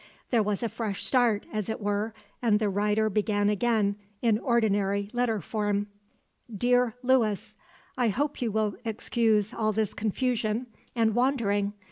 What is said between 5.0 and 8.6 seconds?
letter form: "DEAR LEWIS, "I hope you